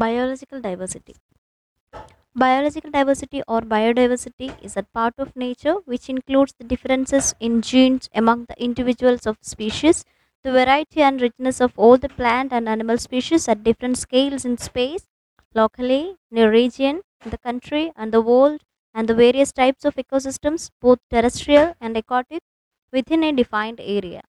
Biological 0.00 0.60
diversity. 0.62 1.14
Biological 2.34 2.90
diversity 2.90 3.40
or 3.46 3.60
biodiversity 3.60 4.48
is 4.64 4.76
a 4.76 4.82
part 4.82 5.14
of 5.18 5.36
nature 5.36 5.74
which 5.84 6.08
includes 6.08 6.52
the 6.58 6.64
differences 6.64 7.34
in 7.38 7.62
genes 7.62 8.08
among 8.12 8.46
the 8.46 8.60
individuals 8.60 9.26
of 9.26 9.38
species, 9.42 10.04
the 10.42 10.50
variety 10.50 11.02
and 11.02 11.20
richness 11.20 11.60
of 11.60 11.78
all 11.78 11.96
the 11.98 12.08
plant 12.08 12.52
and 12.52 12.68
animal 12.68 12.98
species 12.98 13.46
at 13.46 13.62
different 13.62 13.96
scales 13.96 14.44
in 14.44 14.58
space, 14.58 15.06
locally, 15.54 16.16
in 16.32 16.38
a 16.38 16.50
region, 16.50 17.02
in 17.24 17.30
the 17.30 17.38
country, 17.38 17.92
and 17.94 18.12
the 18.12 18.20
world, 18.20 18.62
and 18.92 19.08
the 19.08 19.14
various 19.14 19.52
types 19.52 19.84
of 19.84 19.94
ecosystems, 19.96 20.70
both 20.80 20.98
terrestrial 21.10 21.74
and 21.80 21.96
aquatic, 21.96 22.42
within 22.92 23.22
a 23.22 23.32
defined 23.32 23.80
area. 23.80 24.22